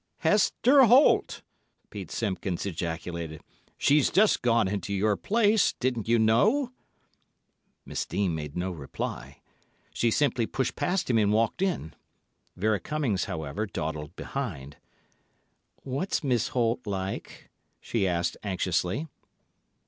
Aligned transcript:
"Hester 0.21 0.85
Holt!" 0.85 1.43
Pete 1.91 2.09
Simpkins 2.09 2.65
ejaculated. 2.65 3.43
"She's 3.77 4.09
just 4.09 4.41
gone 4.41 4.67
into 4.67 4.95
your 4.95 5.15
place. 5.15 5.73
Didn't 5.73 6.07
you 6.07 6.17
know?" 6.17 6.71
Miss 7.85 8.07
Dean 8.07 8.33
made 8.33 8.57
no 8.57 8.71
reply. 8.71 9.41
She 9.93 10.09
simply 10.09 10.47
pushed 10.47 10.75
past 10.75 11.07
him 11.07 11.19
and 11.19 11.31
walked 11.31 11.61
in. 11.61 11.93
Vera 12.55 12.79
Cummings, 12.79 13.25
however, 13.25 13.67
dawdled 13.67 14.15
behind. 14.15 14.77
"What's 15.83 16.23
Miss 16.23 16.47
Holt 16.47 16.87
like?" 16.87 17.51
she 17.79 18.07
asked 18.07 18.37
anxiously. 18.41 19.05